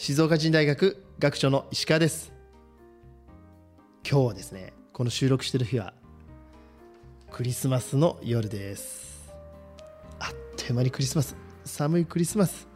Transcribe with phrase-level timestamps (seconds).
[0.00, 2.32] 静岡人大学学長の石川です。
[4.08, 5.92] 今日はですねこの収録してる日は
[7.32, 9.34] クリスマスの夜です。
[10.20, 11.34] あっという間にクリスマス
[11.64, 12.68] 寒いクリスマス。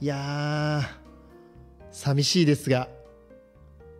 [0.00, 0.82] いやー
[1.92, 2.88] 寂しいですが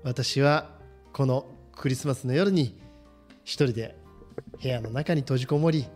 [0.03, 0.71] 私は
[1.13, 2.77] このクリスマスの夜に
[3.45, 3.97] 一人で
[4.61, 5.87] 部屋の中に閉じこもり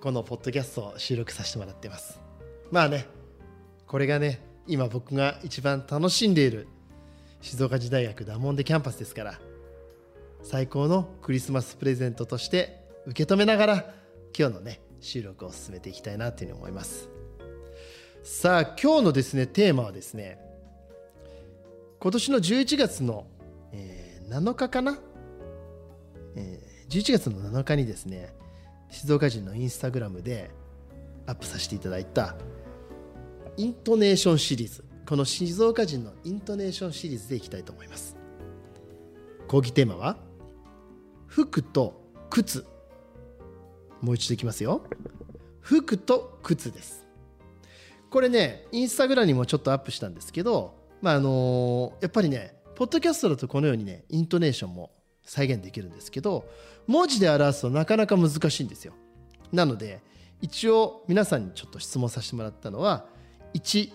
[0.00, 2.18] このポッドキャストを収録させてもらってます。
[2.72, 3.06] まあね
[3.86, 6.68] これがね今僕が一番楽しんでいる
[7.40, 9.40] 静岡時大学ダモンデキャンパスですから
[10.42, 13.74] 最高のクリスマスプレゼントとして受け止めながら
[14.36, 17.08] 今日のね収録を進めていきたいなというふうに思います。
[18.22, 20.38] さあ今日のですねテーマはですね
[22.00, 23.26] 今年の11月の、
[23.72, 24.98] えー、7日かな、
[26.36, 28.34] えー、11月の7日にですね
[28.90, 30.50] 静岡人のインスタグラムで
[31.26, 32.36] アップさせていただいた
[33.56, 34.84] イントネーションシリーズ。
[35.06, 38.16] この静岡人のイントネーションシリーズでいきたいと思います。
[39.48, 40.16] 講義テーマは
[41.26, 42.64] 服と靴。
[44.00, 44.82] もう一度いきますよ。
[45.60, 47.06] 服と靴です。
[48.10, 54.90] これねインスタグラムにもちょっとアップしたんですけどまああのやっぱりねポッドキャストだとこのようにねイントネーションも
[55.22, 56.44] 再現できるんですけど
[56.86, 58.94] 文字で表すとなかなか難しいんですよ。
[59.52, 60.02] なので
[60.40, 63.06] 一応皆さんにちょっと質問させてもらったのは
[63.54, 63.92] 1、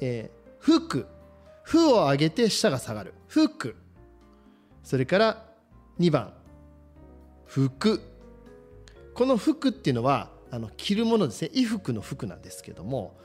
[0.00, 1.06] えー、服
[1.62, 3.76] 「ふ」を上げて下が下がる「服」
[4.82, 5.44] それから
[5.98, 6.32] 2番
[7.46, 8.00] 「服」
[9.14, 11.48] この「服」っていうのはあの着るものですね。
[11.48, 13.16] 衣服の服なんですけども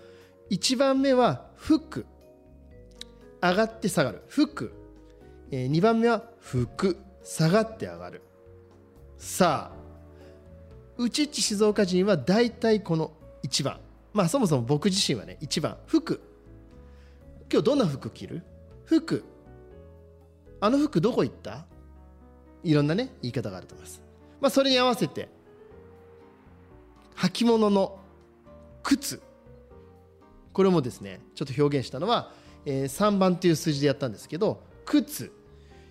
[0.49, 2.05] 1番目は「服」
[3.41, 4.71] 上がって下がる「服」
[5.51, 8.21] えー、2番目は「服」下がって上がる。
[9.17, 9.81] さあ
[10.97, 13.11] うちっち静岡人は大体この
[13.43, 13.79] 1番。
[14.13, 16.22] まあそもそも僕自身はね1番服。
[17.51, 18.44] 今日どんな服着る？
[18.85, 19.23] 服。
[20.59, 21.66] あの服どこ行った？
[22.63, 24.01] いろんなね言い方があると思います。
[24.39, 25.29] まあそれに合わせて
[27.16, 27.99] 履物の
[28.83, 29.22] 靴。
[30.53, 32.33] これもですねちょっと表現したのは、
[32.66, 35.31] えー、3番という数字でやったんですけど靴。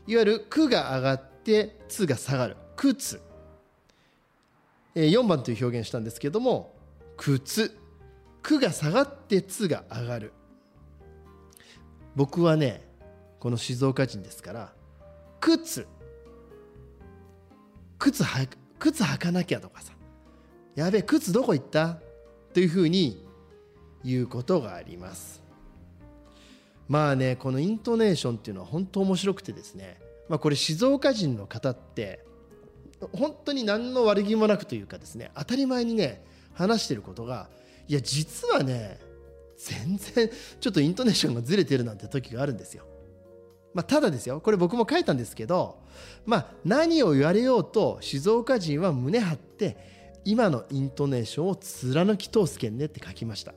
[0.06, 2.56] いわゆる「く」が上がって「つ」が下がる。
[2.76, 3.20] 靴、
[4.94, 6.74] えー、4番という表現したんですけども
[7.16, 7.76] 靴
[8.50, 10.32] 「く」が下がって「つ」が上がる。
[12.16, 12.88] 僕はね
[13.38, 14.72] この静岡人ですから
[15.40, 15.86] 靴。
[17.98, 18.46] 靴は
[18.78, 19.92] 靴履かなきゃとかさ。
[20.74, 21.98] やべえ靴どこ行った？
[22.52, 23.24] というふうに
[24.02, 25.42] 言うことがあります。
[26.88, 32.24] まあねこのイントネーションっていうのは本当面白くてですね、まあ、これ静岡人の方って
[33.12, 36.24] 本当に何の悪気もなくというかですね当たり前にね
[36.54, 37.48] 話してることが
[37.90, 39.00] いや実はね
[39.56, 40.30] 全然
[40.60, 42.84] ちょっとイントネーションがずれてるなんて時があるんですよ。
[43.74, 44.40] まあ、ただですよ。
[44.40, 45.78] これ僕も書いたんですけど、
[46.24, 49.76] まあ、何を言われようと静岡人は胸張って
[50.24, 53.54] 今のイントネーションを貫き通すけんねって書きました。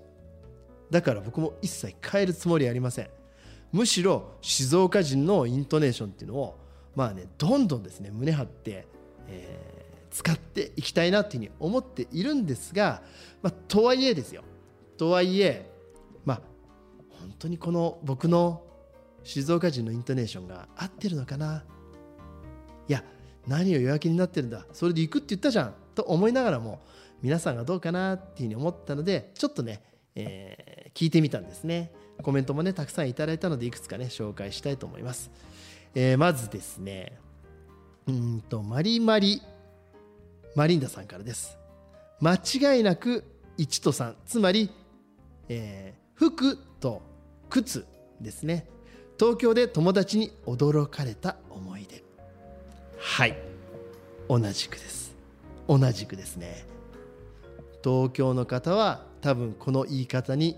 [0.90, 3.10] だから僕も一切変えるつもりありません。
[3.72, 6.58] むしろ静岡人のイントネーションっていうのを
[6.96, 8.88] まあねどんどんですね胸張って、
[9.28, 13.02] え、使っていきたいなっていうふうに思っているんですが、
[13.42, 14.44] まあ、とはいえですよ。
[14.98, 15.70] とはいえ
[16.24, 16.42] まあ
[17.20, 18.64] 本当にこの僕の
[19.24, 21.64] 静岡人のイントネーションが合ってるのかな。
[22.88, 23.04] いや
[23.48, 24.66] 何を弱気になってるんだ。
[24.72, 26.80] それで行くって言ったじゃんと思いながらも
[27.22, 29.82] 皆さんがどうかなっていうふうに思ったのでちょっとね、
[30.16, 31.92] えー、聞いてみたんですね。
[32.22, 35.32] コメントもねたくさんいただいたのでいくつかね紹介したいと思います、
[35.96, 37.18] えー、まずですね
[38.08, 39.42] うんとマリマリ
[40.56, 41.58] マリンダさんからです。
[42.20, 43.24] 間違いなく
[43.58, 44.72] 1と3つまり、
[45.50, 47.02] えー、服と
[47.50, 47.86] 靴
[48.22, 48.68] ですね。
[49.20, 52.04] 東京で友達に驚かれた思い出。
[52.98, 53.38] はい。
[54.30, 55.16] 同じくです。
[55.68, 56.66] 同じくですね。
[57.84, 60.58] 東京の方は多分この言い方に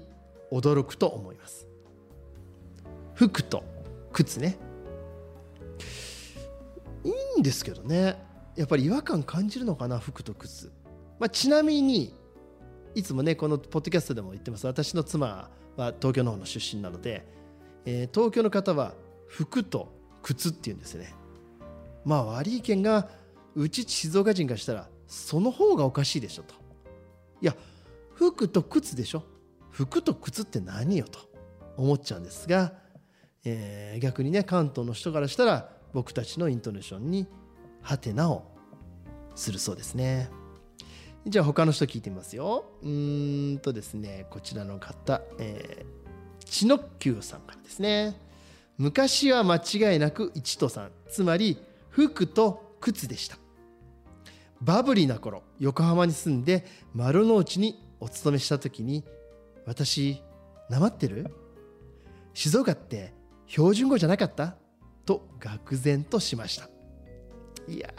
[0.52, 1.68] 驚くと思います。
[3.14, 3.64] 服と
[4.14, 4.58] 靴ね。
[7.04, 8.18] いいんですけどね。
[8.56, 10.72] やっぱり違和感感じるのかな服と靴、
[11.20, 12.14] まあ、ちなみに
[12.94, 14.66] いつもねこのポッドキャストでも言ってます。
[14.68, 17.36] 私の妻は東京の方の出身なので
[17.86, 18.94] えー、東京の方は
[19.28, 21.14] 服と靴っていうんですね。
[22.04, 23.10] まあ悪い意見が
[23.56, 26.56] うち静岡人からしたらその方がおかしいでしょと。
[27.42, 27.56] いや
[28.16, 29.24] 服と靴でしょ。
[29.70, 31.20] 服と靴って何よと
[31.78, 32.74] 思っちゃうんですが、
[33.44, 37.28] えー、逆にね関東の人からしたら僕たちのイントネーションに
[37.86, 38.44] ハテナを
[39.36, 40.32] するそうですね。
[41.28, 42.66] じゃあ他の人聞いてみますよ。
[42.82, 48.20] うーんとですねこちらの方、えー、チノッキューさんからですね。
[48.80, 51.60] 昔は間違いなく1と3つまり
[51.90, 53.38] 服と靴でした。
[54.62, 59.04] バブリーな頃横浜に住んで丸の内にお勤めした時に
[59.68, 60.24] 私
[60.72, 61.32] なまってる？
[62.34, 63.14] 静岡って
[63.46, 64.56] 標準語じゃなかった？
[65.06, 66.68] と愕然としました。
[67.68, 67.94] いや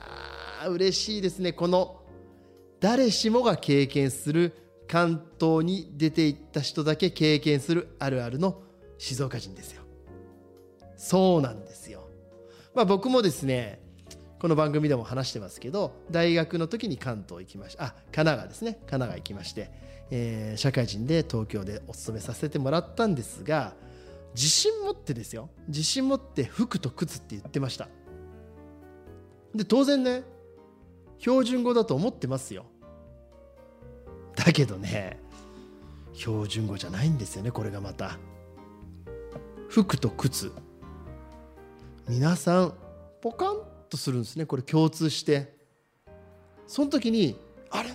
[0.64, 1.52] ー嬉しいですね。
[1.52, 2.02] この
[2.80, 4.54] 誰しもが経験する
[4.88, 8.62] 関東に出て行った人だけ経験するあるあるの
[8.98, 9.82] 静岡人ですよ。
[10.96, 12.08] そうなんですよ。
[12.74, 13.80] まあ僕もですね
[14.38, 18.72] この番組でも話してますけど大学の時に関東行きましたあ神奈川ですね。
[18.72, 19.70] 神奈川行きまして、
[20.10, 23.74] えー、社会人で東京でお勤めさせてもらったんですが
[24.34, 25.48] 自信持ってですよ。
[25.68, 27.88] 自信持って服と靴って言ってました。
[29.56, 30.22] で当然ね
[31.18, 32.66] 標準語だと思ってますよ。
[34.34, 35.18] だけどね
[36.12, 38.18] 標準語じゃないんですよねこれがまた。
[39.68, 40.52] 服と靴。
[42.08, 42.74] 皆さん
[43.20, 45.56] ポカンとするんですねこれ共通して。
[46.66, 47.38] その時に
[47.70, 47.90] あれ？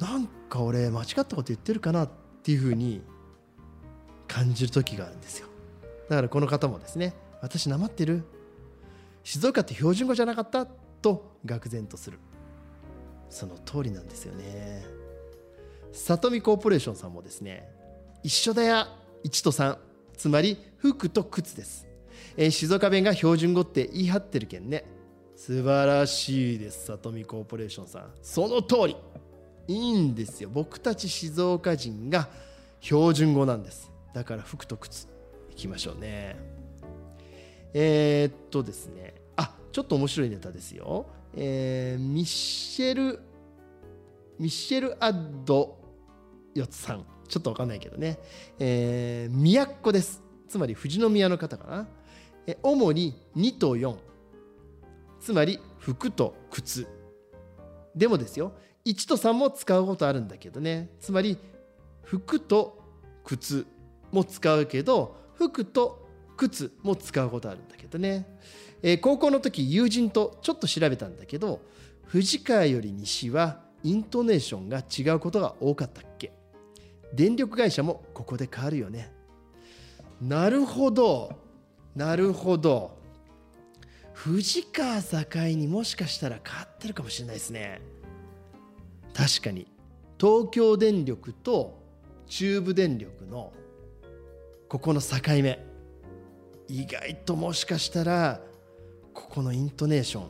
[0.00, 2.10] なんか俺間違ったこと言ってるかなっ
[2.42, 3.02] ていうふうに
[4.26, 5.48] 感じる時があるんですよ。
[6.08, 8.24] だからこの方もですね私なまってる？
[9.22, 12.18] 静岡って標準語じゃなかったと愕然とする。
[13.28, 14.84] その通りなんですよね。
[15.92, 17.68] 里見コーポレーションさんもですね
[18.22, 18.86] 一緒だよ
[19.24, 19.76] 1と3
[20.16, 21.86] つまり服と靴です。
[22.36, 24.84] えー、静岡弁が標準語って言い張ってるけんね。
[25.36, 28.10] 素晴らしいです里見コーポレーションさん。
[28.22, 28.96] その通り。
[29.68, 30.50] いいんですよ。
[30.52, 32.28] 僕たち静岡人が
[32.80, 33.90] 標準語なんです。
[34.12, 35.06] だから服と靴
[35.50, 36.61] いきましょうね。
[37.74, 39.14] えー、っとですね。
[39.36, 43.20] あちょっと面白いネタですよ、えー、ミッシェル
[44.38, 45.78] ミッシェル・アッド
[46.54, 47.04] ヨツさん。
[47.28, 48.18] ちょっとわかんないけどね、
[48.58, 50.22] えー、都です。
[50.48, 51.88] つまり富士宮の方かな。
[52.46, 53.96] え主に2と4
[55.20, 56.86] つまり服と靴。
[57.94, 58.52] でもですよ。
[58.84, 60.90] 1と3も使うことあるんだけどね。
[61.00, 61.38] つまり
[62.02, 62.82] 服と
[63.24, 63.66] 靴
[64.10, 66.01] も使うけど服と
[66.48, 68.26] 靴も使うことあるんだけどね、
[68.82, 71.60] えー、高校の時友人とちょっと調べたんだけど
[72.04, 76.32] 藤川より西はイントネーションが違うことが多かったっけ。
[77.14, 79.12] 電力会社もここで変わるよね。
[80.20, 81.32] なるほど。
[81.96, 82.96] なるほど。
[84.12, 87.80] 藤川境にもしかしたら変わってるかもしれないですね。
[89.14, 89.66] 確かに。
[90.18, 91.82] 東京電力と
[92.26, 93.52] 中部電力の
[94.68, 95.71] ここの境目。
[96.72, 98.40] 意外ともしかしたら
[99.12, 100.24] ここのイントネーション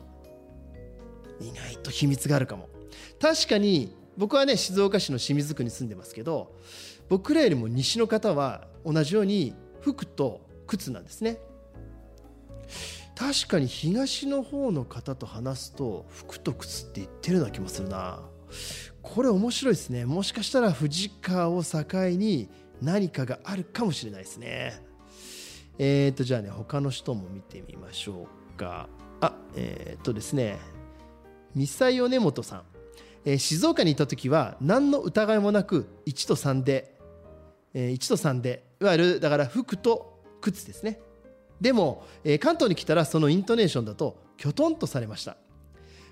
[1.39, 2.67] 意外と秘密があるかも。
[3.17, 6.53] 確かに僕はね静岡市の清水区に住んでますけど
[7.07, 11.37] 僕らよりも西の方は同じように服と靴なんですね。
[13.15, 18.19] 確かに東の方の方と話すと服と靴って言ってるような気もするな。
[19.01, 20.03] これ面白いですね。
[20.05, 22.49] もしかしたら藤川を境に
[22.81, 24.92] 何かがあるかもしれないですね。
[25.77, 28.87] えっ、とじゃあね他の人も見てみましょうか。
[29.21, 30.59] あえっ、ー、とですね
[31.55, 32.61] ミサイオネモトさん、
[33.25, 36.95] えー、静岡にいた時は何の疑いもなく1と3で、
[37.73, 40.99] えー、1と3でいわゆるだから服と靴ですね。
[41.61, 45.37] でも、えー、関東に来たらそのイントネーションだときょとんとされました。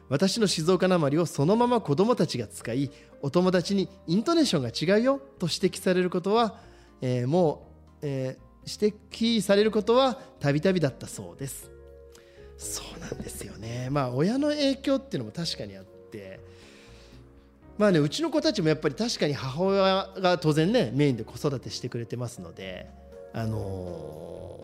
[0.08, 2.92] 私の静岡なまりをそのまま子供たちが使い
[3.22, 6.58] お友達にイントネーションが違うよと指摘されることは、
[7.02, 7.70] えー、も
[8.02, 11.72] う、えー、指摘されることはたびたびだったそうです。
[12.58, 13.90] そうなんですよね。
[13.92, 16.40] まあ親の影響っていうのも確かにあって。
[17.78, 22.90] まあねうちの子たちもやっぱり確かに母親が当然ねメインで子育てしてくれてますので。
[23.34, 24.62] あのー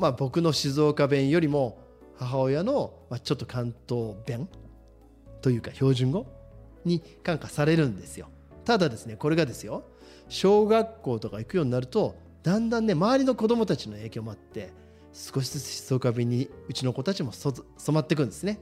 [0.00, 1.78] まあ、僕の静岡弁よりも
[2.16, 4.48] 母親の、まあ、ちょっと関東弁
[5.42, 6.26] というか標準語
[6.86, 8.28] に感化されるんですよ。
[8.64, 9.84] ただですねこれがですよ。
[10.30, 14.72] 小学校とか行くようになるとだんだんね周りの子供たちの影響もあって
[15.12, 18.60] 少しずつ静岡弁にうちの子たちも染まっていくんですね。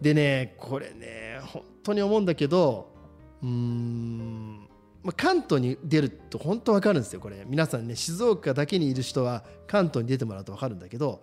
[0.00, 2.92] でねこれね本当に思うんだけど
[3.42, 4.68] うーん
[5.02, 7.44] まあ、関東に出ると本当わかるんですよこれ。
[7.46, 11.22] 皆さんね静岡だけにいる人は関東に出てもらうとわかるんだけど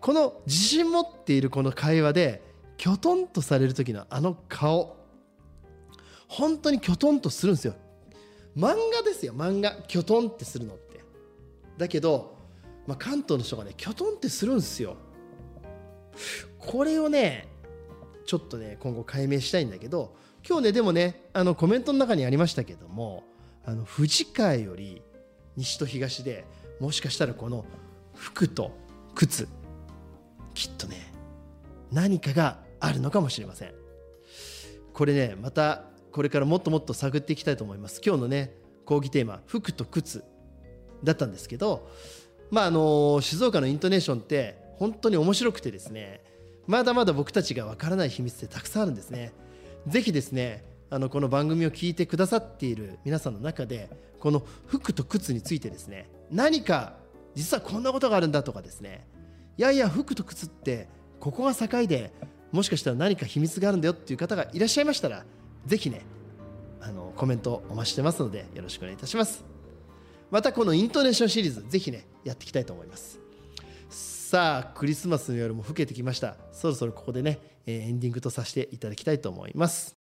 [0.00, 2.42] この自信持っているこの会話で
[2.76, 4.96] きょとんとされる時のあの顔
[6.26, 7.74] 本当にきょとんとするんですよ。
[8.56, 9.34] 漫画ですよ。
[9.34, 9.72] 漫画。
[9.86, 11.00] きょとんってするのって。
[11.78, 12.36] だけど、
[12.86, 14.96] まあ、関東の人がねきょとんってするんですよ。
[16.58, 17.48] これをね
[18.26, 20.14] ちょっとね今後解明したいんだけど
[20.46, 23.24] 今日ねでもねあのコメントの中にありましたけども
[23.64, 25.02] あの富士海より
[25.56, 26.44] 西と東で
[26.80, 27.64] もしかしたらこの
[28.14, 28.72] 服と
[29.14, 29.48] 靴
[30.54, 31.12] きっとね
[31.90, 33.74] 何かがあるのかもしれません。
[34.92, 38.00] これねまたこれからもっともっと探っていきたいと思います。
[38.04, 38.54] 今日のね
[38.84, 40.24] 講義テーマ服と靴
[41.02, 41.88] だったんですけど
[42.50, 46.20] まああの静岡のイントネーションって本当に面白くてですね
[46.66, 49.32] まだまだ僕たちがわからない秘密ってたくさんあるんですね。
[49.86, 53.88] ぜひですねあのこの番組を聞いてくださっている皆さんの中で
[54.20, 56.94] この服と靴についてですね何か
[57.34, 59.06] 実はこんなことがあるんだとかですね
[59.56, 60.88] いやいや服と靴って
[61.18, 62.12] ここが境で
[62.52, 65.24] もしかしたら何か秘密があるんだよっていう方がいらっしゃいましたら
[65.66, 66.02] ぜひね
[66.80, 69.44] あのコメントお待ちしてますのでよろしくお願いいたします。
[70.30, 73.20] またこのイントネーションシリーズぜひねやっていきたいと思います。
[73.88, 76.36] さあクリスマスの夜も更けてきました。
[76.52, 79.96] そろそろここでねエンディングとさせていただきたいと思います。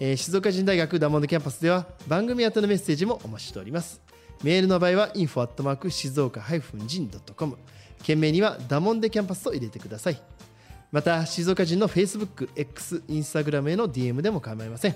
[0.00, 4.00] えー、静岡人大学ダモンドキャンパスでは番組宛てのメッセージもお待ちしております。
[4.44, 6.40] メールの場合は info@ 静岡
[6.86, 7.58] 人 .com
[8.04, 10.22] 件名にはダモンデキャンパスと入れてください。
[10.90, 14.92] また静岡人の Facebook、X、Instagram への DM でも構いません。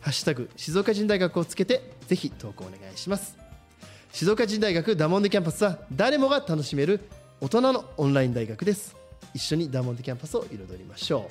[0.00, 3.36] ハッシュタグ静岡人大学をつけてぜひ投稿お願いします。
[4.12, 7.00] 静岡人大学ダモンデキャンパスは誰もが楽しめる
[7.40, 9.00] 大人のオンライン大学です。
[9.34, 11.30] 一緒にダモンデキャンパスを彩りましょ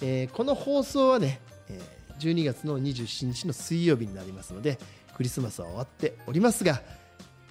[0.00, 4.78] う、えー、この放送はね、えー、12月の27日の水曜日になりますので
[5.16, 6.82] クリスマスは終わっておりますが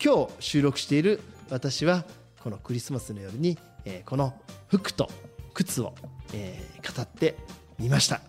[0.04, 2.06] 今日収録している私は
[2.44, 4.34] このクリスマスの夜に、えー、この
[4.68, 5.10] 服と
[5.58, 5.96] 靴を、
[6.34, 7.36] えー、語って
[7.80, 8.22] みました。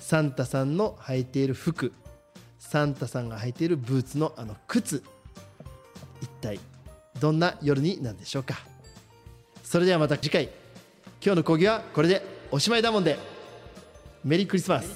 [0.00, 1.92] サンタさんの履いている服
[2.58, 5.02] サンタさんが履いているブーツのあの靴
[6.22, 6.58] 一体
[7.20, 8.56] どんな夜になるでしょうか。
[9.62, 10.44] それではまた次回。
[11.22, 13.18] 今日の講義はこれでおしまいだもんで。
[14.24, 14.88] メリークリスマス。